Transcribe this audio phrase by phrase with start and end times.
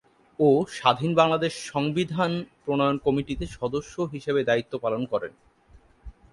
[0.39, 0.49] ও
[0.71, 2.31] স্বাধীন বাংলাদেশের সংবিধান
[2.63, 5.33] প্রণয়ন কমিটিতে সদস্য হিসাবে দায়িত্ব পালন করেন।।